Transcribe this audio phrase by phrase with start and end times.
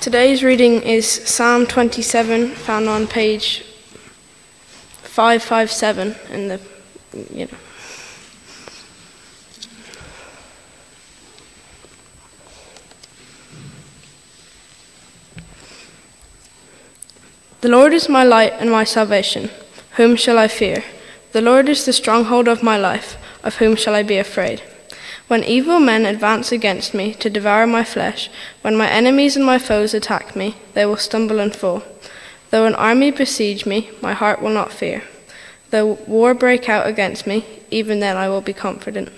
[0.00, 3.62] Today's reading is Psalm 27, found on page
[5.02, 6.58] 557 in the,
[7.30, 7.58] you know.
[17.60, 19.50] The Lord is my light and my salvation.
[19.96, 20.82] Whom shall I fear?
[21.32, 23.18] The Lord is the stronghold of my life.
[23.44, 24.62] Of whom shall I be afraid?
[25.30, 28.28] When evil men advance against me to devour my flesh,
[28.62, 31.84] when my enemies and my foes attack me, they will stumble and fall.
[32.50, 35.04] Though an army besiege me, my heart will not fear.
[35.70, 39.10] Though war break out against me, even then I will be confident.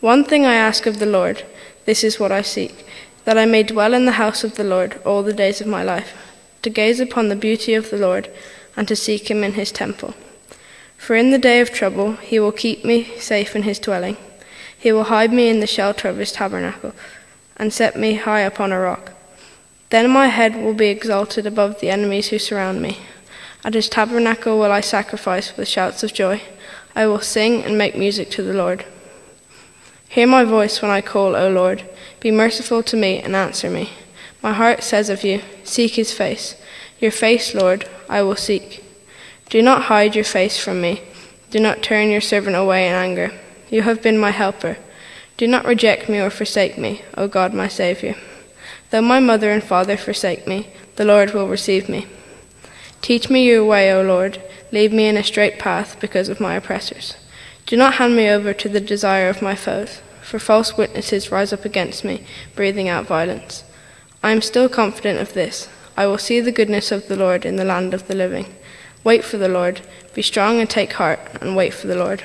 [0.00, 1.44] One thing I ask of the Lord,
[1.84, 2.84] this is what I seek,
[3.24, 5.84] that I may dwell in the house of the Lord all the days of my
[5.84, 6.12] life,
[6.62, 8.28] to gaze upon the beauty of the Lord,
[8.76, 10.14] and to seek him in his temple.
[10.96, 14.16] For in the day of trouble he will keep me safe in his dwelling.
[14.84, 16.92] He will hide me in the shelter of his tabernacle,
[17.56, 19.12] and set me high upon a rock.
[19.88, 22.98] Then my head will be exalted above the enemies who surround me.
[23.64, 26.42] At his tabernacle will I sacrifice with shouts of joy.
[26.94, 28.84] I will sing and make music to the Lord.
[30.06, 31.88] Hear my voice when I call, O Lord.
[32.20, 33.88] Be merciful to me and answer me.
[34.42, 36.60] My heart says of you, Seek his face.
[37.00, 38.84] Your face, Lord, I will seek.
[39.48, 41.00] Do not hide your face from me.
[41.48, 43.32] Do not turn your servant away in anger.
[43.74, 44.78] You have been my helper.
[45.36, 48.14] Do not reject me or forsake me, O God, my Saviour.
[48.90, 52.06] Though my mother and father forsake me, the Lord will receive me.
[53.02, 54.40] Teach me your way, O Lord.
[54.70, 57.16] Lead me in a straight path because of my oppressors.
[57.66, 61.52] Do not hand me over to the desire of my foes, for false witnesses rise
[61.52, 63.64] up against me, breathing out violence.
[64.22, 65.68] I am still confident of this.
[65.96, 68.54] I will see the goodness of the Lord in the land of the living.
[69.02, 69.80] Wait for the Lord.
[70.14, 72.22] Be strong and take heart, and wait for the Lord.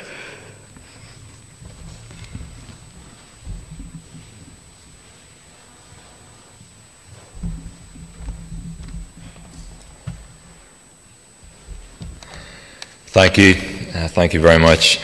[13.21, 13.55] Thank you.
[13.93, 15.01] Uh, thank you very much.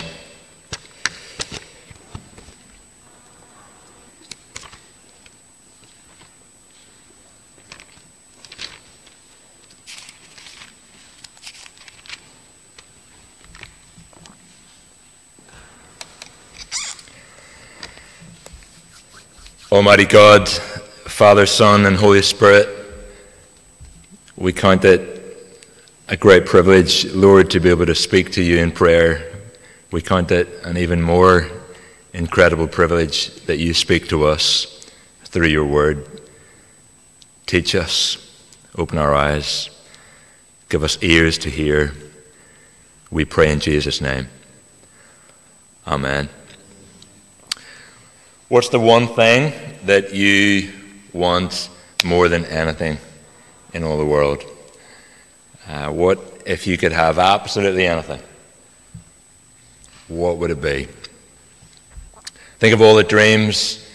[19.73, 22.69] Almighty God, Father, Son, and Holy Spirit,
[24.37, 25.14] we count it
[26.07, 29.33] a great privilege, Lord, to be able to speak to you in prayer.
[29.91, 31.49] We count it an even more
[32.13, 34.87] incredible privilege that you speak to us
[35.23, 36.07] through your word.
[37.47, 38.17] Teach us,
[38.77, 39.71] open our eyes,
[40.69, 41.93] give us ears to hear.
[43.09, 44.27] We pray in Jesus' name.
[45.87, 46.29] Amen.
[48.47, 49.53] What's the one thing
[49.85, 50.71] that you
[51.13, 51.69] want
[52.03, 52.99] more than anything
[53.73, 54.43] in all the world?
[55.67, 58.21] Uh, what if you could have absolutely anything?
[60.07, 60.87] What would it be?
[62.59, 63.89] Think of all the dreams,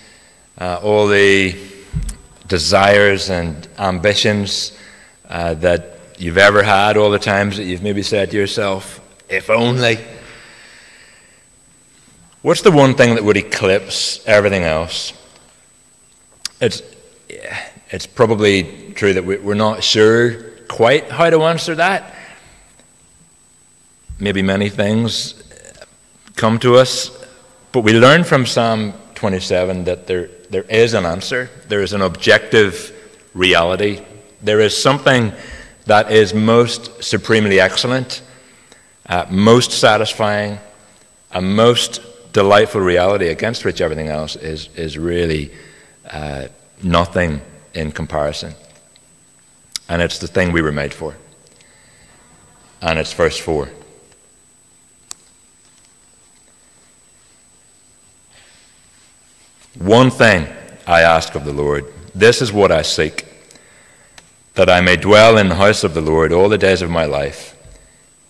[0.59, 1.57] uh, all the
[2.49, 4.77] desires and ambitions
[5.29, 9.49] uh, that you've ever had, all the times that you've maybe said to yourself, if
[9.49, 9.99] only.
[12.43, 15.13] What's the one thing that would eclipse everything else?
[16.61, 16.83] It's,
[17.91, 22.15] it's probably true that we're not sure quite how to answer that.
[24.21, 25.35] Maybe many things
[26.37, 27.11] come to us,
[27.73, 31.51] but we learn from Psalm 27 that there, there is an answer.
[31.69, 32.93] There is an objective
[33.35, 34.01] reality.
[34.43, 35.33] There is something
[35.87, 38.23] that is most supremely excellent,
[39.07, 40.61] uh, most satisfying,
[41.33, 42.01] a most
[42.33, 45.51] delightful reality against which everything else is, is really
[46.09, 46.47] uh,
[46.81, 47.41] nothing
[47.75, 48.55] in comparison.
[49.91, 51.17] And it's the thing we were made for.
[52.81, 53.69] And it's verse 4.
[59.81, 60.47] One thing
[60.87, 63.27] I ask of the Lord, this is what I seek,
[64.55, 67.05] that I may dwell in the house of the Lord all the days of my
[67.05, 67.57] life,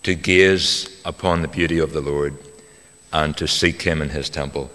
[0.05, 2.38] to gaze upon the beauty of the Lord
[3.12, 4.70] and to seek him in his temple.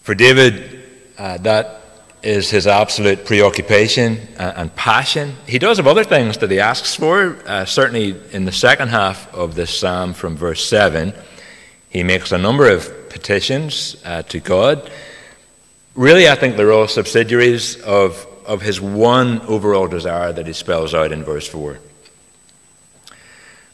[0.00, 0.82] For David,
[1.18, 1.79] uh, that
[2.22, 5.34] is his absolute preoccupation and passion.
[5.46, 7.38] He does have other things that he asks for.
[7.46, 11.14] Uh, certainly in the second half of this psalm from verse 7,
[11.88, 14.90] he makes a number of petitions uh, to God.
[15.94, 20.94] Really, I think they're all subsidiaries of, of his one overall desire that he spells
[20.94, 21.78] out in verse 4.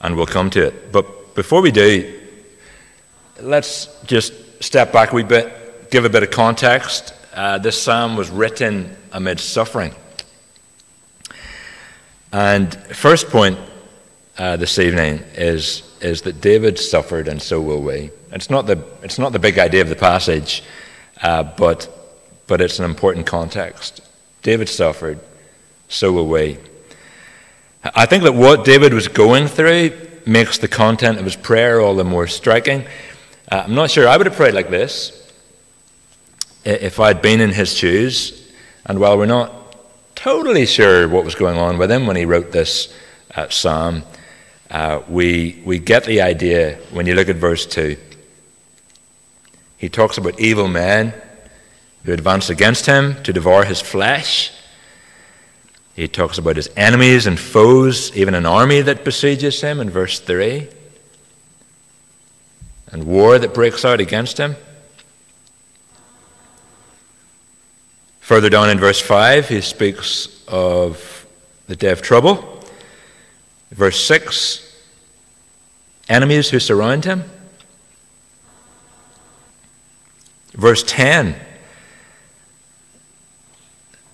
[0.00, 0.92] And we'll come to it.
[0.92, 2.20] But before we do,
[3.40, 4.32] let's just
[4.62, 8.96] step back a wee bit, give a bit of context uh, this psalm was written
[9.12, 9.94] amid suffering.
[12.32, 13.58] And first point
[14.38, 18.10] uh, this evening is, is that David suffered, and so will we.
[18.32, 20.62] It's not the, it's not the big idea of the passage,
[21.22, 21.88] uh, but,
[22.46, 24.00] but it's an important context.
[24.42, 25.20] David suffered,
[25.88, 26.58] so will we.
[27.94, 29.92] I think that what David was going through
[30.26, 32.86] makes the content of his prayer all the more striking.
[33.50, 35.25] Uh, I'm not sure I would have prayed like this
[36.66, 38.52] if I'd been in his shoes.
[38.84, 39.52] And while we're not
[40.14, 42.92] totally sure what was going on with him when he wrote this
[43.34, 44.02] uh, psalm,
[44.70, 47.96] uh, we, we get the idea when you look at verse 2.
[49.78, 51.14] He talks about evil men
[52.04, 54.52] who advance against him to devour his flesh.
[55.94, 60.18] He talks about his enemies and foes, even an army that besieges him in verse
[60.18, 60.68] 3,
[62.90, 64.56] and war that breaks out against him.
[68.26, 71.28] Further down in verse 5, he speaks of
[71.68, 72.60] the day of trouble.
[73.70, 74.82] Verse 6,
[76.08, 77.22] enemies who surround him.
[80.54, 81.36] Verse 10,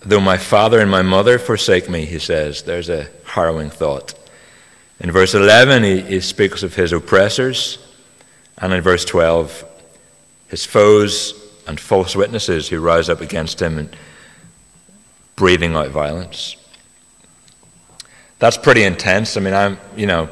[0.01, 4.13] though my father and my mother forsake me, he says, there's a harrowing thought.
[5.01, 7.79] In verse 11, he, he speaks of his oppressors.
[8.59, 9.65] And in verse 12,
[10.49, 13.97] his foes and false witnesses who rise up against him and
[15.37, 16.57] breathing out violence.
[18.39, 19.37] That's pretty intense.
[19.37, 20.29] I mean, I'm, you know,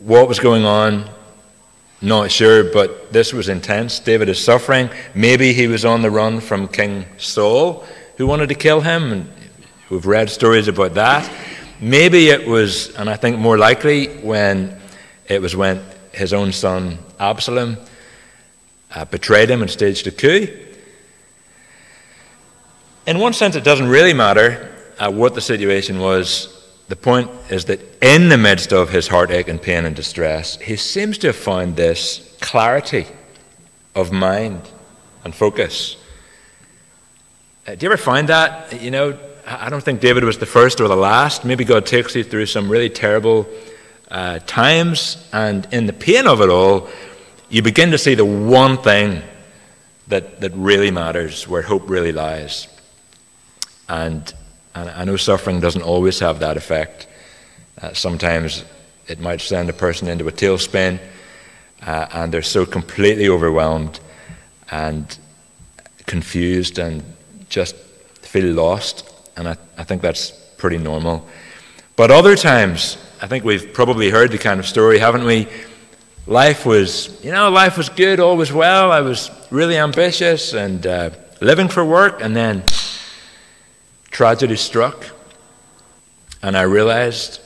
[0.00, 1.10] what was going on,
[2.00, 3.98] not sure, but this was intense.
[3.98, 4.88] David is suffering.
[5.14, 7.84] Maybe he was on the run from King Saul,
[8.16, 9.28] who wanted to kill him, and
[9.90, 11.28] we've read stories about that.
[11.80, 14.80] Maybe it was, and I think more likely, when
[15.26, 15.82] it was when
[16.12, 17.76] his own son Absalom
[18.94, 20.48] uh, betrayed him and staged a coup.
[23.06, 26.52] In one sense, it doesn't really matter uh, what the situation was.
[26.88, 30.76] The point is that in the midst of his heartache and pain and distress, he
[30.76, 33.06] seems to have found this clarity
[33.94, 34.62] of mind
[35.24, 35.96] and focus.
[37.66, 38.80] Uh, do you ever find that?
[38.80, 41.44] You know, I don't think David was the first or the last.
[41.44, 43.48] Maybe God takes you through some really terrible
[44.10, 46.88] uh, times, and in the pain of it all,
[47.48, 49.22] you begin to see the one thing
[50.08, 52.68] that, that really matters, where hope really lies.
[53.88, 54.32] And,
[54.74, 57.06] and I know suffering doesn't always have that effect.
[57.80, 58.64] Uh, sometimes
[59.06, 60.98] it might send a person into a tailspin,
[61.86, 64.00] uh, and they're so completely overwhelmed
[64.70, 65.18] and
[66.06, 67.02] confused and
[67.48, 69.08] just feel lost.
[69.36, 71.26] And I, I think that's pretty normal.
[71.94, 75.48] But other times, I think we've probably heard the kind of story, haven't we?
[76.26, 78.90] Life was, you know, life was good, all was well.
[78.92, 82.64] I was really ambitious and uh, living for work, and then
[84.10, 85.06] tragedy struck,
[86.42, 87.40] and I realized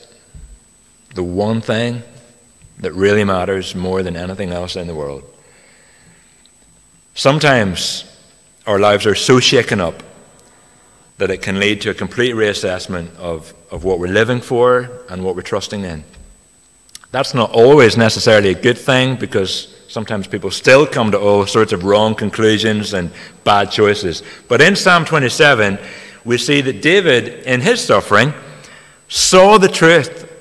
[1.13, 2.01] the one thing
[2.79, 5.23] that really matters more than anything else in the world.
[7.13, 8.05] Sometimes
[8.65, 10.01] our lives are so shaken up
[11.17, 15.23] that it can lead to a complete reassessment of, of what we're living for and
[15.23, 16.03] what we're trusting in.
[17.11, 21.73] That's not always necessarily a good thing because sometimes people still come to all sorts
[21.73, 23.11] of wrong conclusions and
[23.43, 24.23] bad choices.
[24.47, 25.77] But in Psalm 27,
[26.23, 28.33] we see that David, in his suffering,
[29.09, 30.31] saw the truth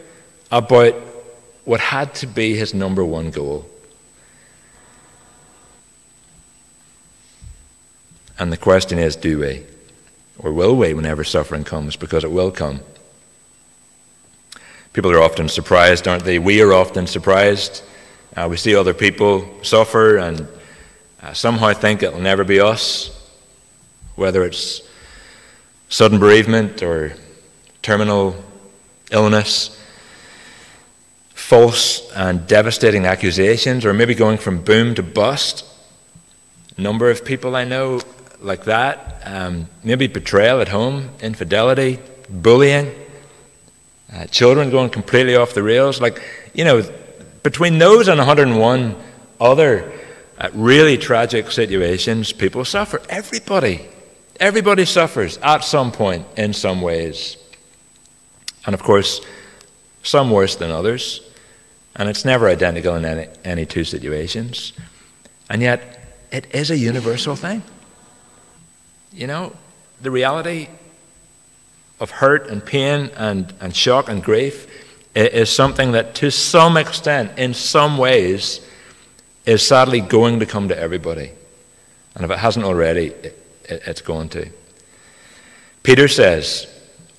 [0.53, 0.95] about
[1.65, 3.67] what had to be his number one goal.
[8.39, 9.65] And the question is do we?
[10.39, 11.97] Or will we whenever suffering comes?
[11.97, 12.81] Because it will come.
[14.93, 16.41] People are often surprised, aren't they?
[16.41, 17.83] We are often surprised.
[18.37, 20.49] Uh, we see other people suffer and
[21.23, 23.11] uh, somehow think it'll never be us,
[24.17, 24.83] whether it's
[25.89, 27.15] sudden bereavement or
[27.83, 28.35] terminal
[29.13, 29.81] illness,
[31.35, 35.65] false and devastating accusations, or maybe going from boom to bust.
[36.77, 38.01] A number of people I know
[38.41, 42.93] like that, um, maybe betrayal at home, infidelity, bullying.
[44.13, 46.01] Uh, children going completely off the rails.
[46.01, 46.21] Like,
[46.53, 46.83] you know,
[47.43, 48.97] between those and 101
[49.41, 49.93] other
[50.39, 53.01] uh, really tragic situations, people suffer.
[53.09, 53.87] Everybody.
[54.41, 57.37] Everybody suffers at some point in some ways.
[58.67, 59.21] And of course,
[60.03, 61.21] some worse than others.
[61.97, 64.73] And it's never identical in any, any two situations.
[65.49, 66.01] And yet,
[66.33, 67.63] it is a universal thing.
[69.13, 69.57] You know,
[70.01, 70.69] the reality
[72.01, 74.67] of hurt and pain and, and shock and grief
[75.15, 78.67] is something that, to some extent, in some ways,
[79.45, 81.33] is sadly going to come to everybody.
[82.15, 84.49] And if it hasn't already, it, it, it's going to.
[85.83, 86.67] Peter says,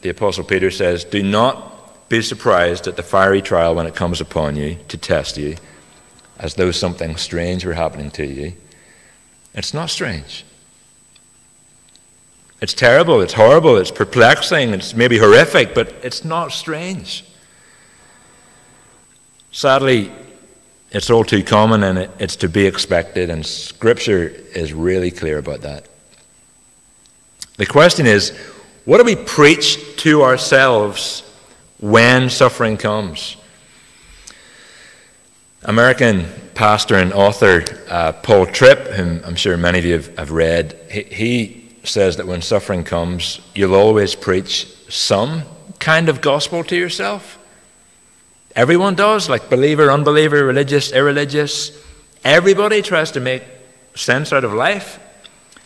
[0.01, 4.19] the Apostle Peter says, Do not be surprised at the fiery trial when it comes
[4.19, 5.55] upon you to test you,
[6.39, 8.53] as though something strange were happening to you.
[9.53, 10.45] It's not strange.
[12.61, 17.25] It's terrible, it's horrible, it's perplexing, it's maybe horrific, but it's not strange.
[19.51, 20.11] Sadly,
[20.91, 25.61] it's all too common and it's to be expected, and Scripture is really clear about
[25.61, 25.87] that.
[27.57, 28.29] The question is
[28.85, 31.23] what do we preach to ourselves
[31.79, 33.37] when suffering comes?
[35.63, 40.31] American pastor and author uh, Paul Tripp, whom I'm sure many of you have, have
[40.31, 45.43] read, he, he says that when suffering comes, you'll always preach some
[45.79, 47.39] kind of gospel to yourself.
[48.55, 51.71] Everyone does, like believer, unbeliever, religious, irreligious.
[52.23, 53.43] Everybody tries to make
[53.95, 54.99] sense out of life.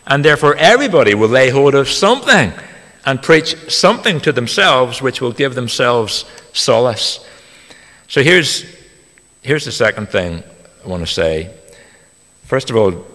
[0.07, 2.53] And therefore, everybody will lay hold of something
[3.05, 7.25] and preach something to themselves which will give themselves solace.
[8.07, 8.65] So here's,
[9.41, 10.43] here's the second thing
[10.83, 11.51] I want to say.
[12.43, 13.05] First of all,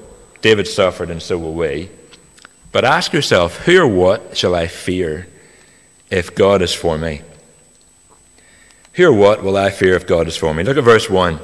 [0.42, 1.90] David suffered, and so will we.
[2.72, 5.26] But ask yourself, who or what shall I fear
[6.10, 7.22] if God is for me?
[8.94, 10.62] Who or what will I fear if God is for me?
[10.62, 11.40] Look at verse 1.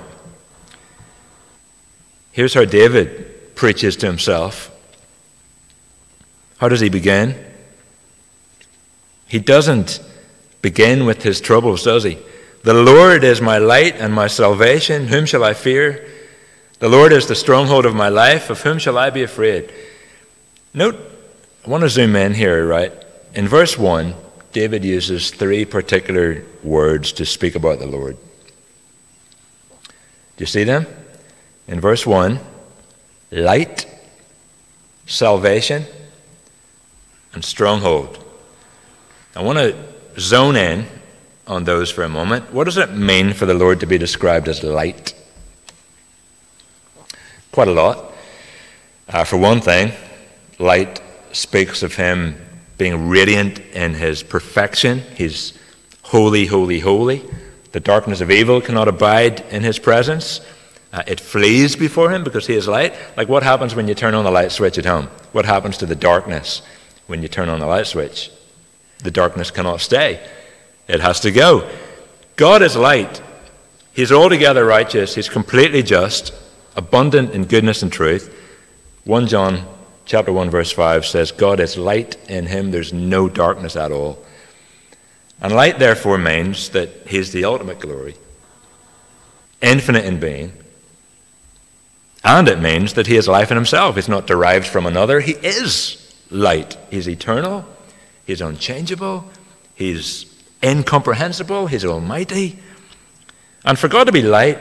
[2.32, 4.70] Here's how David preaches to himself.
[6.58, 7.34] How does he begin?
[9.26, 10.00] He doesn't
[10.62, 12.18] begin with his troubles, does he?
[12.62, 15.06] The Lord is my light and my salvation.
[15.08, 16.06] Whom shall I fear?
[16.78, 18.50] The Lord is the stronghold of my life.
[18.50, 19.72] Of whom shall I be afraid?
[20.74, 20.96] Note,
[21.66, 22.92] I want to zoom in here, right?
[23.34, 24.14] In verse 1,
[24.52, 28.16] David uses three particular words to speak about the Lord.
[29.82, 29.88] Do
[30.38, 30.86] you see them?
[31.66, 32.38] In verse 1,
[33.32, 33.84] light,
[35.06, 35.86] salvation,
[37.34, 38.24] and stronghold.
[39.34, 39.76] I want to
[40.20, 40.86] zone in
[41.48, 42.52] on those for a moment.
[42.52, 45.14] What does it mean for the Lord to be described as light?
[47.50, 48.12] Quite a lot.
[49.08, 49.90] Uh, for one thing,
[50.60, 51.00] light
[51.32, 52.36] speaks of Him
[52.78, 55.00] being radiant in His perfection.
[55.16, 55.58] He's
[56.02, 57.22] holy, holy, holy.
[57.72, 60.40] The darkness of evil cannot abide in His presence.
[60.92, 62.94] Uh, it flees before Him because He is light.
[63.16, 65.08] Like what happens when you turn on the light switch at home?
[65.32, 66.62] What happens to the darkness
[67.06, 68.30] when you turn on the light switch?
[69.02, 70.26] The darkness cannot stay,
[70.88, 71.70] it has to go.
[72.36, 73.22] God is light.
[73.92, 75.14] He's altogether righteous.
[75.14, 76.34] He's completely just,
[76.76, 78.34] abundant in goodness and truth.
[79.04, 79.66] 1 John
[80.06, 84.24] chapter 1 verse 5 says God is light in him there's no darkness at all.
[85.40, 88.14] And light therefore means that he's the ultimate glory.
[89.60, 90.52] Infinite in being.
[92.24, 93.96] And it means that he is life in himself.
[93.96, 95.20] He's not derived from another.
[95.20, 96.76] He is light.
[96.90, 97.66] He's eternal.
[98.26, 99.30] He's unchangeable.
[99.74, 100.24] He's
[100.62, 101.66] incomprehensible.
[101.66, 102.58] He's almighty.
[103.64, 104.58] And for God to be light,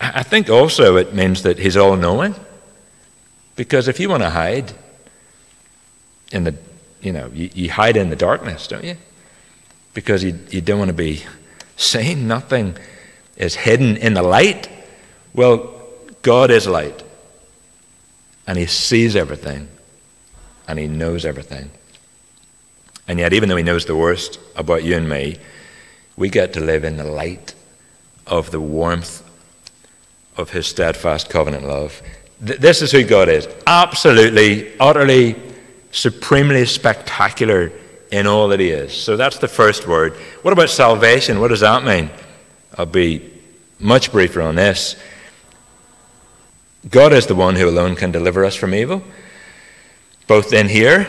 [0.00, 2.34] I think also it means that He's all knowing.
[3.56, 4.72] Because if you want to hide
[6.30, 6.54] in the,
[7.00, 8.96] you know, you, you hide in the darkness, don't you?
[9.94, 11.24] Because you, you don't want to be
[11.76, 12.28] seen.
[12.28, 12.76] Nothing
[13.36, 14.68] is hidden in the light.
[15.34, 15.74] Well,
[16.22, 17.02] God is light.
[18.46, 19.68] And He sees everything.
[20.68, 21.70] And He knows everything.
[23.08, 25.38] And yet, even though He knows the worst about you and me,
[26.16, 27.54] we get to live in the light
[28.26, 29.22] of the warmth
[30.36, 32.02] of His steadfast covenant love.
[32.44, 33.48] Th- this is who God is.
[33.66, 35.36] Absolutely, utterly,
[35.90, 37.72] supremely spectacular
[38.10, 38.92] in all that He is.
[38.92, 40.14] So that's the first word.
[40.42, 41.40] What about salvation?
[41.40, 42.10] What does that mean?
[42.76, 43.32] I'll be
[43.78, 44.96] much briefer on this.
[46.88, 49.02] God is the one who alone can deliver us from evil,
[50.26, 51.08] both in here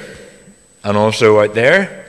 [0.84, 2.06] and also out there.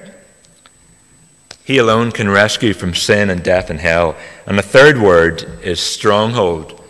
[1.64, 4.16] He alone can rescue from sin and death and hell.
[4.46, 6.82] And the third word is stronghold,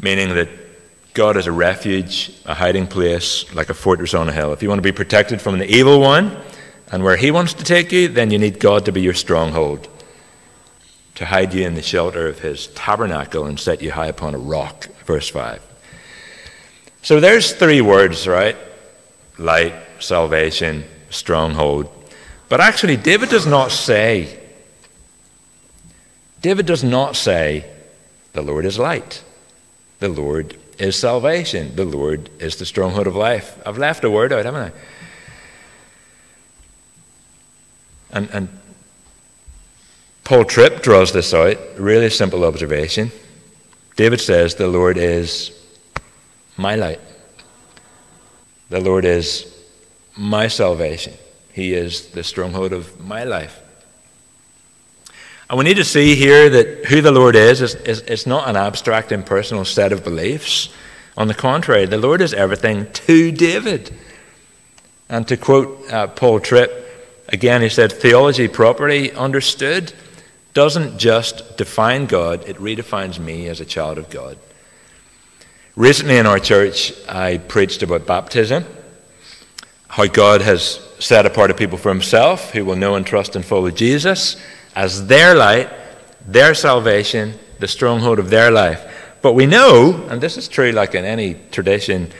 [0.00, 0.48] meaning that
[1.14, 4.52] God is a refuge, a hiding place, like a fortress on a hill.
[4.52, 6.38] If you want to be protected from the evil one
[6.90, 9.88] and where he wants to take you, then you need God to be your stronghold,
[11.16, 14.38] to hide you in the shelter of his tabernacle and set you high upon a
[14.38, 14.88] rock.
[15.04, 15.62] Verse 5.
[17.02, 18.56] So there's three words, right?
[19.36, 21.90] Light, salvation, stronghold.
[22.48, 24.38] But actually, David does not say,
[26.40, 27.66] David does not say,
[28.32, 29.22] the Lord is light.
[29.98, 31.76] The Lord is salvation.
[31.76, 33.56] The Lord is the stronghold of life.
[33.64, 34.72] I've left a word out, haven't I?
[38.10, 38.48] And, and
[40.24, 43.12] Paul Tripp draws this out, really simple observation.
[43.94, 45.52] David says, The Lord is
[46.56, 47.00] my light.
[48.68, 49.56] The Lord is
[50.16, 51.14] my salvation.
[51.52, 53.60] He is the stronghold of my life.
[55.52, 58.48] And we need to see here that who the Lord is, is, is, is not
[58.48, 60.70] an abstract, impersonal set of beliefs.
[61.14, 63.94] On the contrary, the Lord is everything to David.
[65.10, 66.72] And to quote uh, Paul Tripp,
[67.28, 69.92] again, he said, Theology properly understood
[70.54, 74.38] doesn't just define God, it redefines me as a child of God.
[75.76, 78.64] Recently in our church, I preached about baptism,
[79.88, 83.44] how God has set apart a people for himself who will know and trust and
[83.44, 84.42] follow Jesus
[84.74, 85.70] as their light,
[86.26, 88.88] their salvation, the stronghold of their life.
[89.22, 92.10] But we know, and this is true like in any tradition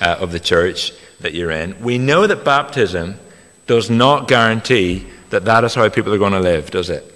[0.00, 3.18] uh, of the church that you're in, we know that baptism
[3.66, 7.12] does not guarantee that that is how people are going to live, does it?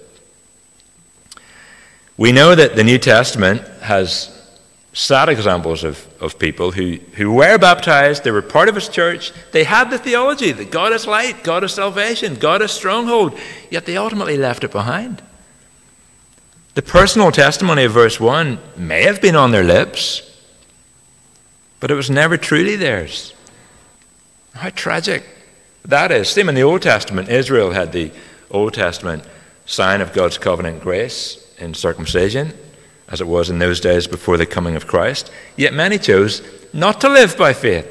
[2.17, 4.40] We know that the New Testament has
[4.93, 9.31] sad examples of, of people who, who were baptized, they were part of his church,
[9.51, 13.37] they had the theology that God is light, God is salvation, God is stronghold,
[13.69, 15.21] yet they ultimately left it behind.
[16.73, 20.27] The personal testimony of verse 1 may have been on their lips,
[21.79, 23.33] but it was never truly theirs.
[24.53, 25.23] How tragic
[25.85, 26.29] that is.
[26.29, 27.29] Same in the Old Testament.
[27.29, 28.11] Israel had the
[28.51, 29.23] Old Testament
[29.65, 32.53] sign of God's covenant grace in circumcision
[33.11, 35.31] as it was in those days before the coming of Christ.
[35.57, 36.41] Yet many chose
[36.73, 37.87] not to live by faith.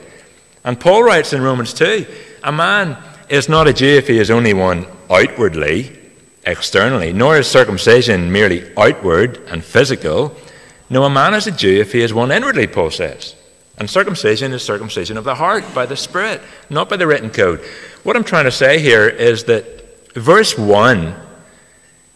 [0.65, 2.07] And Paul writes in Romans 2
[2.43, 2.97] a man
[3.29, 5.97] is not a Jew if he is only one outwardly,
[6.45, 10.35] externally, nor is circumcision merely outward and physical.
[10.89, 13.37] No, a man is a Jew if he is one inwardly, Paul says.
[13.77, 17.61] And circumcision is circumcision of the heart by the Spirit, not by the written code.
[18.03, 21.15] What I'm trying to say here is that verse 1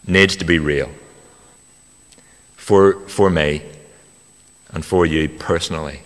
[0.07, 0.89] needs to be real
[2.65, 3.61] for, for me
[4.71, 6.01] and for you personally.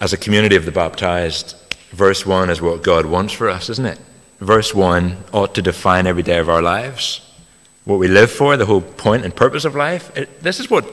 [0.00, 1.54] As a community of the baptized,
[1.92, 4.00] verse 1 is what God wants for us, isn't it?
[4.40, 7.20] Verse 1 ought to define every day of our lives.
[7.84, 10.10] What we live for, the whole point and purpose of life.
[10.16, 10.92] It, this is what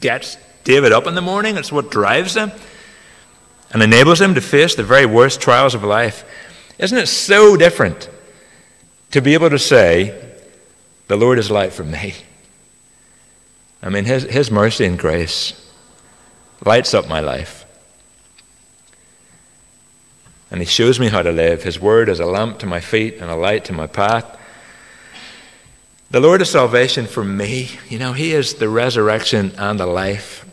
[0.00, 2.52] gets David up in the morning, it's what drives him
[3.70, 6.24] and enables him to face the very worst trials of life.
[6.78, 8.08] Isn't it so different
[9.10, 10.36] to be able to say,
[11.08, 12.14] The Lord is light for me.
[13.82, 15.52] I mean, His, His mercy and grace
[16.64, 17.64] lights up my life.
[20.50, 21.62] And He shows me how to live.
[21.62, 24.38] His word is a lamp to my feet and a light to my path.
[26.10, 27.70] The Lord is salvation for me.
[27.88, 30.44] You know, He is the resurrection and the life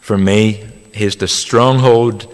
[0.00, 0.66] for me.
[0.92, 2.32] He is the stronghold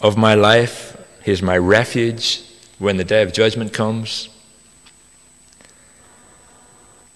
[0.00, 0.96] of my life.
[1.24, 2.42] He is my refuge
[2.80, 4.28] when the day of judgment comes.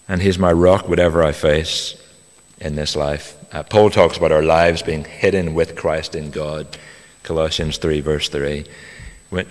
[0.07, 2.01] And He's my rock, whatever I face
[2.61, 3.37] in this life.
[3.53, 6.77] Uh, Paul talks about our lives being hidden with Christ in God,
[7.23, 8.67] Colossians 3, verse 3.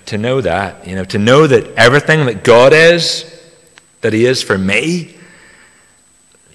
[0.05, 3.29] To know that, you know, to know that everything that God is,
[4.01, 5.17] that He is for me,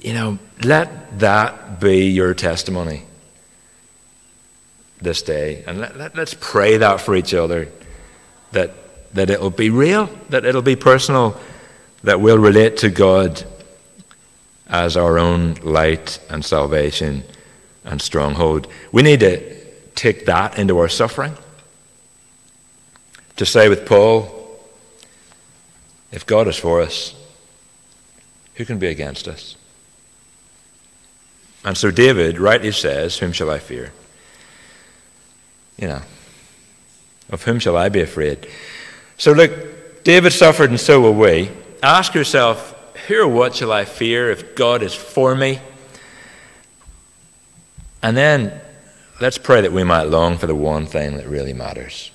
[0.01, 3.03] you know, let that be your testimony
[5.03, 5.65] this day.
[5.67, 7.69] And let, let, let's pray that for each other
[8.53, 8.73] that
[9.19, 11.39] that it'll be real, that it'll be personal,
[12.03, 13.45] that we'll relate to God
[14.69, 17.25] as our own light and salvation
[17.85, 18.69] and stronghold.
[18.93, 19.59] We need to
[19.95, 21.35] take that into our suffering.
[23.37, 24.35] To say with Paul,
[26.13, 27.15] if God is for us,
[28.55, 29.57] who can be against us?
[31.65, 33.93] And so David rightly says, Whom shall I fear?
[35.77, 36.03] You know,
[37.31, 38.49] of whom shall I be afraid?
[39.19, 41.51] So, look, David suffered, and so will we.
[41.83, 42.75] Ask yourself,
[43.09, 45.61] who or what shall I fear if God is for me?
[48.01, 48.61] And then
[49.21, 52.13] let's pray that we might long for the one thing that really matters.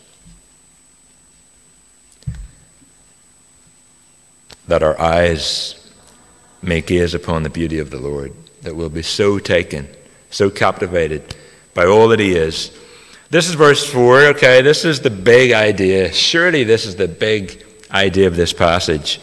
[4.70, 5.92] That our eyes
[6.62, 9.90] may gaze upon the beauty of the Lord, that we'll be so taken,
[10.30, 11.36] so captivated
[11.74, 12.72] by all that He is
[13.34, 14.62] this is verse 4, okay?
[14.62, 16.14] This is the big idea.
[16.14, 19.20] Surely this is the big idea of this passage.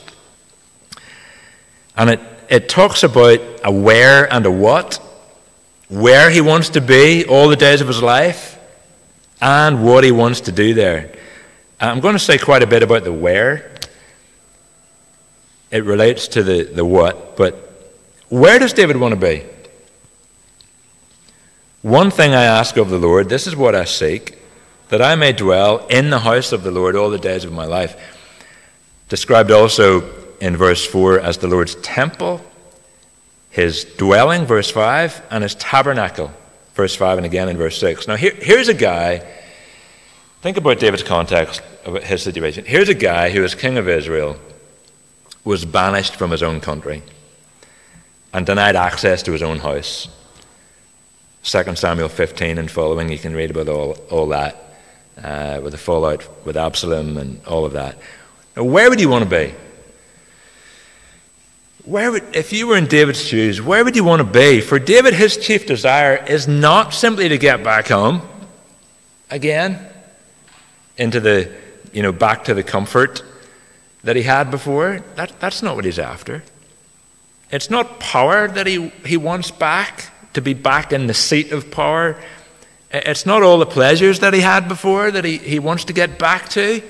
[1.97, 4.97] And it, it talks about a where and a what,
[5.89, 8.59] where he wants to be all the days of his life,
[9.41, 11.15] and what he wants to do there.
[11.79, 13.77] I'm going to say quite a bit about the where.
[15.71, 17.55] It relates to the, the what, but
[18.29, 19.47] where does David want to be?
[21.83, 24.37] One thing I ask of the Lord, this is what I seek,
[24.91, 27.65] that I may dwell in the house of the Lord all the days of my
[27.65, 27.97] life.
[29.09, 30.03] Described also
[30.41, 32.45] in verse 4 as the Lord's temple,
[33.49, 36.31] his dwelling, verse 5, and his tabernacle,
[36.75, 38.07] verse 5 and again in verse 6.
[38.07, 39.27] Now, here, here's a guy,
[40.43, 42.67] think about David's context of his situation.
[42.67, 44.37] Here's a guy who, as king of Israel,
[45.45, 47.03] was banished from his own country
[48.35, 50.09] and denied access to his own house.
[51.43, 54.57] 2 Samuel 15 and following, you can read about all, all that,
[55.23, 57.99] uh, with the fallout with Absalom and all of that.
[58.57, 59.55] Now, where would you want to be?
[61.85, 64.61] Where would, if you were in David's shoes, where would you want to be?
[64.61, 68.21] For David, his chief desire is not simply to get back home
[69.31, 69.87] again,
[70.99, 71.51] into the,
[71.93, 73.23] you know, back to the comfort
[74.03, 75.03] that he had before.
[75.15, 76.43] That, that's not what he's after.
[77.51, 81.71] It's not power that he, he wants back, to be back in the seat of
[81.71, 82.21] power.
[82.91, 86.19] It's not all the pleasures that he had before that he, he wants to get
[86.19, 86.83] back to.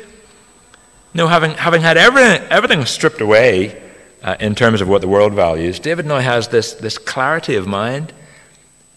[1.12, 3.80] No, having, having had everything, everything stripped away
[4.22, 7.66] uh, in terms of what the world values, David now has this, this clarity of
[7.66, 8.12] mind.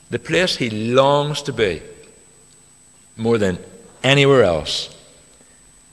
[0.10, 1.82] The place he longs to be
[3.18, 3.58] more than
[4.04, 4.96] anywhere else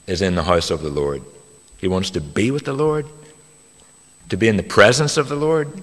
[0.07, 1.23] is in the house of the Lord.
[1.79, 3.07] He wants to be with the Lord,
[4.29, 5.83] to be in the presence of the Lord,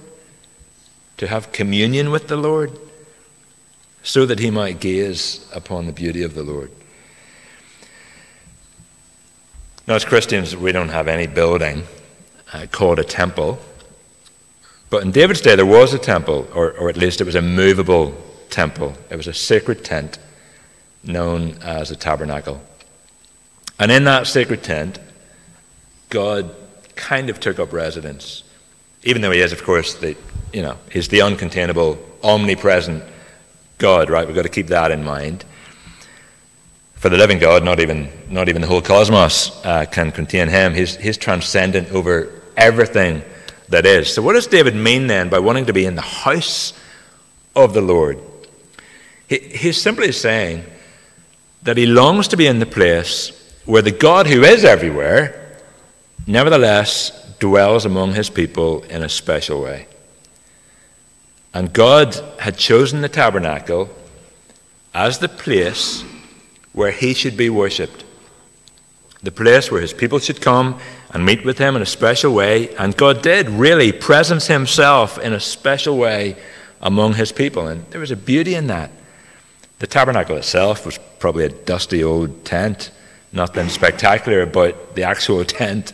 [1.17, 2.71] to have communion with the Lord,
[4.03, 6.71] so that he might gaze upon the beauty of the Lord.
[9.87, 11.83] Now, as Christians, we don't have any building
[12.53, 13.59] uh, called a temple.
[14.89, 17.41] But in David's day, there was a temple, or, or at least it was a
[17.41, 18.15] movable
[18.49, 18.95] temple.
[19.09, 20.19] It was a sacred tent
[21.03, 22.61] known as a tabernacle.
[23.79, 24.99] And in that sacred tent,
[26.09, 26.55] God
[26.95, 28.43] kind of took up residence.
[29.03, 30.15] Even though he is, of course, the,
[30.53, 33.03] you know, he's the uncontainable, omnipresent
[33.77, 34.25] God, right?
[34.25, 35.45] We've got to keep that in mind.
[36.95, 40.73] For the living God, not even, not even the whole cosmos uh, can contain him.
[40.73, 43.21] He's, he's transcendent over everything
[43.69, 44.11] that is.
[44.11, 46.73] So, what does David mean then by wanting to be in the house
[47.55, 48.19] of the Lord?
[49.27, 50.63] He, he's simply saying
[51.63, 53.31] that he longs to be in the place
[53.65, 55.59] where the God who is everywhere,
[56.25, 59.87] nevertheless, dwells among his people in a special way.
[61.53, 63.89] And God had chosen the tabernacle
[64.93, 66.03] as the place
[66.73, 68.03] where he should be worshipped.
[69.23, 70.79] The place where his people should come
[71.11, 72.75] and meet with him in a special way.
[72.75, 76.35] And God did really presence himself in a special way
[76.81, 77.67] among his people.
[77.67, 78.91] And there was a beauty in that.
[79.79, 82.91] The tabernacle itself was probably a dusty old tent,
[83.31, 85.93] nothing spectacular about the actual tent.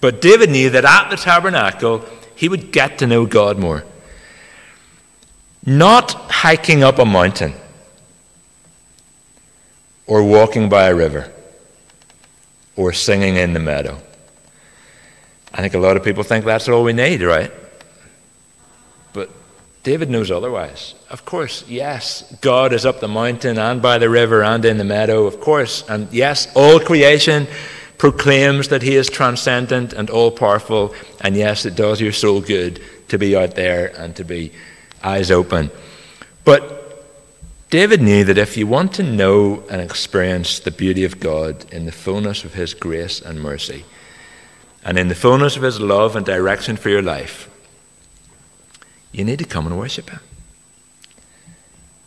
[0.00, 3.84] But David knew that at the tabernacle, he would get to know God more.
[5.64, 7.54] Not hiking up a mountain
[10.06, 11.30] or walking by a river
[12.76, 14.00] or singing in the meadow.
[15.52, 17.52] I think a lot of people think that's all we need, right?
[19.12, 19.30] But
[19.82, 20.94] David knows otherwise.
[21.10, 24.84] Of course, yes, God is up the mountain and by the river and in the
[24.84, 25.84] meadow, of course.
[25.88, 27.46] And yes, all creation
[27.98, 30.94] proclaims that He is transcendent and all powerful.
[31.20, 34.52] And yes, it does your soul good to be out there and to be
[35.02, 35.70] eyes open.
[36.44, 36.80] But
[37.70, 41.86] David knew that if you want to know and experience the beauty of God in
[41.86, 43.84] the fullness of His grace and mercy,
[44.84, 47.48] and in the fullness of His love and direction for your life,
[49.12, 50.20] you need to come and worship Him.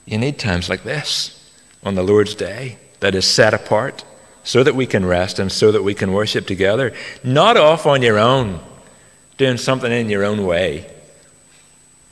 [0.05, 1.49] You need times like this
[1.83, 4.03] on the Lord's Day that is set apart
[4.43, 6.93] so that we can rest and so that we can worship together.
[7.23, 8.59] Not off on your own,
[9.37, 10.92] doing something in your own way,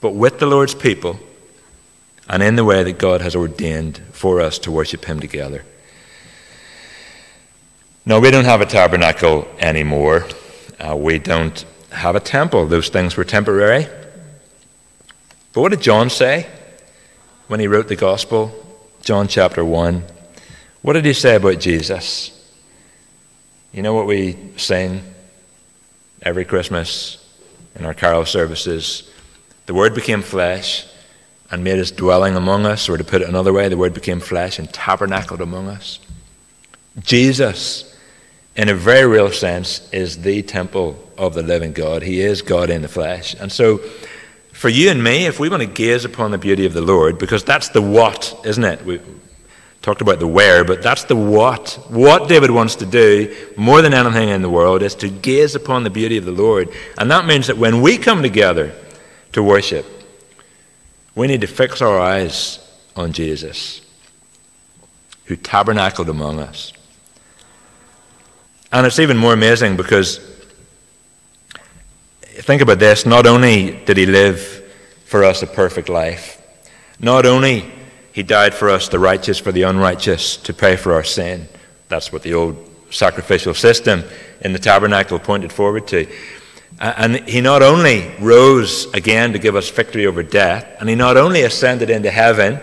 [0.01, 1.19] but with the Lord's people
[2.27, 5.63] and in the way that God has ordained for us to worship Him together.
[8.05, 10.25] No, we don't have a tabernacle anymore.
[10.79, 12.65] Uh, we don't have a temple.
[12.65, 13.85] Those things were temporary.
[15.53, 16.47] But what did John say
[17.47, 18.51] when he wrote the gospel?
[19.03, 20.03] John chapter 1.
[20.81, 22.31] What did he say about Jesus?
[23.71, 25.03] You know what we sing
[26.23, 27.23] every Christmas
[27.75, 29.10] in our carol services?
[29.71, 30.85] The Word became flesh
[31.49, 34.19] and made his dwelling among us, or to put it another way, the Word became
[34.19, 36.01] flesh and tabernacled among us.
[36.99, 37.97] Jesus,
[38.57, 42.03] in a very real sense, is the temple of the living God.
[42.03, 43.33] He is God in the flesh.
[43.39, 43.77] And so,
[44.51, 47.17] for you and me, if we want to gaze upon the beauty of the Lord,
[47.17, 48.83] because that's the what, isn't it?
[48.83, 48.99] We
[49.81, 51.79] talked about the where, but that's the what.
[51.87, 55.85] What David wants to do more than anything in the world is to gaze upon
[55.85, 56.67] the beauty of the Lord.
[56.97, 58.75] And that means that when we come together
[59.33, 59.85] to worship,
[61.15, 62.59] we need to fix our eyes
[62.95, 63.81] on Jesus,
[65.25, 66.73] who tabernacled among us.
[68.71, 70.19] And it's even more amazing because
[72.21, 74.39] think about this not only did he live
[75.05, 76.41] for us a perfect life,
[77.01, 77.65] not only
[78.13, 81.47] He died for us, the righteous for the unrighteous, to pay for our sin.
[81.89, 84.03] That's what the old sacrificial system
[84.41, 86.07] in the tabernacle pointed forward to.
[86.81, 91.15] And he not only rose again to give us victory over death, and he not
[91.15, 92.59] only ascended into heaven,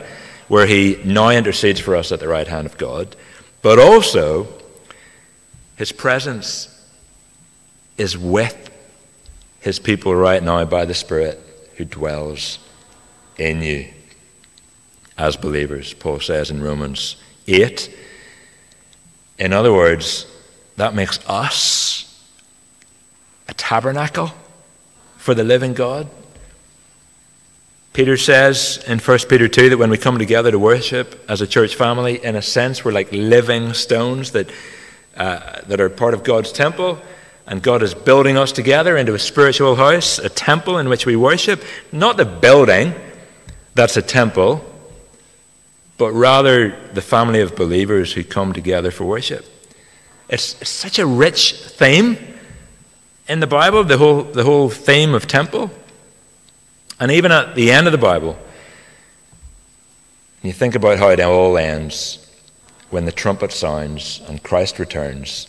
[0.49, 3.15] where he now intercedes for us at the right hand of God,
[3.63, 4.49] but also
[5.77, 6.75] his presence
[7.97, 8.71] is with
[9.61, 11.41] his people right now by the Spirit
[11.77, 12.59] who dwells
[13.39, 13.89] in you
[15.17, 17.95] as believers, Paul says in Romans 8.
[19.39, 20.27] In other words,
[20.77, 22.08] that makes us
[23.49, 24.31] a tabernacle
[25.17, 26.09] for the living God.
[27.93, 31.47] Peter says in 1 Peter 2 that when we come together to worship as a
[31.47, 34.49] church family, in a sense, we're like living stones that,
[35.17, 37.01] uh, that are part of God's temple.
[37.47, 41.17] And God is building us together into a spiritual house, a temple in which we
[41.17, 41.65] worship.
[41.91, 42.95] Not the building
[43.75, 44.65] that's a temple,
[45.97, 49.45] but rather the family of believers who come together for worship.
[50.29, 52.17] It's, it's such a rich theme
[53.29, 55.71] in the Bible, the whole, the whole theme of temple.
[56.99, 58.39] And even at the end of the Bible,
[60.43, 62.25] you think about how it all ends
[62.91, 65.49] when the trumpet sounds and Christ returns.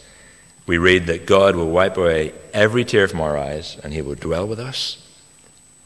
[0.67, 4.15] We read that God will wipe away every tear from our eyes and he will
[4.15, 4.97] dwell with us.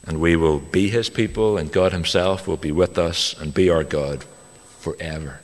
[0.06, 3.70] And we will be his people, and God himself will be with us and be
[3.70, 4.22] our God
[4.78, 5.40] forever.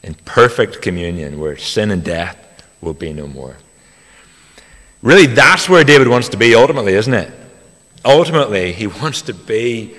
[0.00, 2.38] In perfect communion, where sin and death
[2.80, 3.56] will be no more.
[5.02, 7.32] Really, that's where David wants to be ultimately, isn't it?
[8.04, 9.94] Ultimately, he wants to be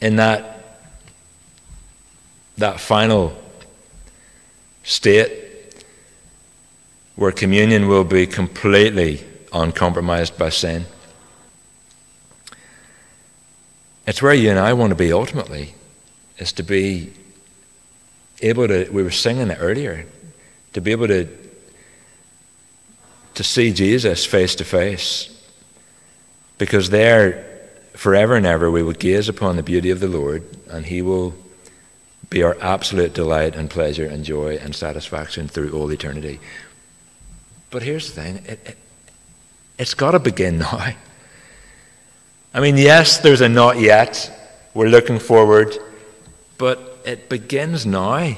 [0.00, 0.78] in that,
[2.56, 3.36] that final
[4.82, 5.84] state
[7.16, 10.84] where communion will be completely uncompromised by sin.
[14.06, 15.74] It's where you and I want to be ultimately,
[16.38, 17.12] is to be
[18.42, 20.06] able to, we were singing it earlier,
[20.72, 21.28] to be able to
[23.34, 25.30] to see Jesus face to face.
[26.58, 27.44] Because there,
[27.94, 31.34] forever and ever, we will gaze upon the beauty of the Lord, and He will
[32.30, 36.40] be our absolute delight and pleasure and joy and satisfaction through all eternity.
[37.70, 38.78] But here's the thing it, it,
[39.78, 40.94] it's got to begin now.
[42.54, 44.30] I mean, yes, there's a not yet.
[44.74, 45.76] We're looking forward.
[46.56, 48.36] But it begins now.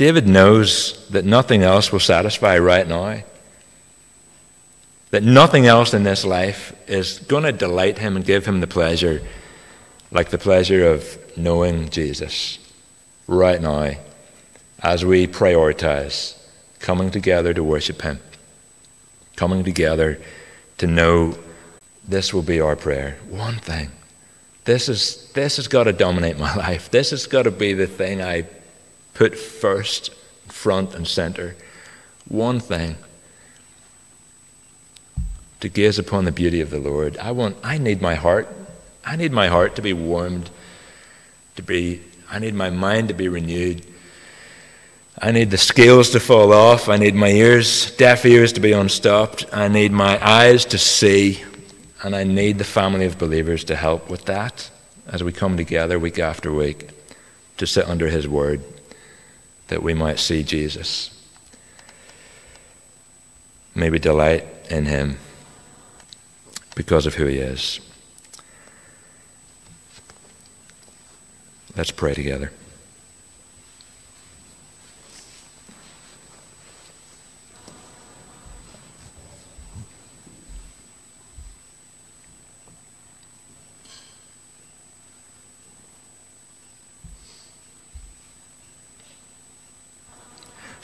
[0.00, 3.22] David knows that nothing else will satisfy right now.
[5.10, 8.66] That nothing else in this life is going to delight him and give him the
[8.66, 9.20] pleasure
[10.10, 12.58] like the pleasure of knowing Jesus
[13.26, 13.90] right now
[14.82, 16.34] as we prioritize
[16.78, 18.20] coming together to worship him,
[19.36, 20.18] coming together
[20.78, 21.36] to know
[22.08, 23.18] this will be our prayer.
[23.28, 23.90] One thing.
[24.64, 26.90] This, is, this has got to dominate my life.
[26.90, 28.46] This has got to be the thing I
[29.20, 30.14] put first,
[30.48, 31.54] front, and center.
[32.26, 32.96] One thing
[35.60, 37.18] to gaze upon the beauty of the Lord.
[37.18, 38.48] I want I need my heart.
[39.04, 40.48] I need my heart to be warmed,
[41.56, 43.84] to be I need my mind to be renewed.
[45.20, 46.88] I need the scales to fall off.
[46.88, 49.44] I need my ears, deaf ears to be unstopped.
[49.52, 51.44] I need my eyes to see.
[52.02, 54.70] And I need the family of believers to help with that
[55.06, 56.88] as we come together week after week
[57.58, 58.64] to sit under His Word
[59.70, 61.10] that we might see Jesus.
[63.72, 65.16] May we delight in him
[66.74, 67.78] because of who he is.
[71.76, 72.50] Let's pray together.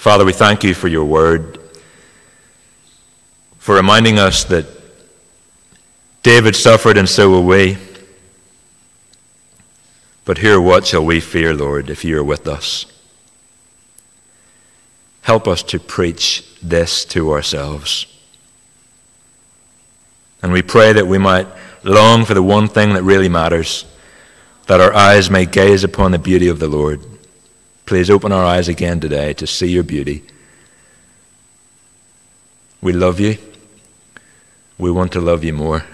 [0.07, 1.59] Father, we thank you for your word,
[3.59, 4.65] for reminding us that
[6.23, 7.77] David suffered and so will we.
[10.25, 12.87] But here, what shall we fear, Lord, if you are with us?
[15.23, 18.07] Help us to preach this to ourselves.
[20.41, 21.49] And we pray that we might
[21.83, 23.85] long for the one thing that really matters,
[24.69, 27.16] that our eyes may gaze upon the beauty of the Lord
[27.87, 30.25] Please open our eyes again today to see your beauty.
[32.83, 33.39] We love you.
[34.77, 35.85] We want to love you more.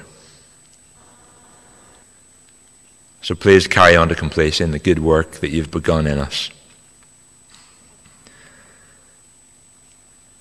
[3.21, 6.51] So please carry on to completion the good work that you've begun in us.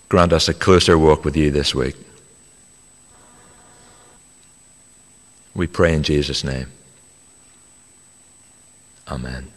[0.10, 1.96] Grant us a closer walk with you this week.
[5.54, 6.72] We We pray in Jesus' name.
[9.08, 9.52] Amen.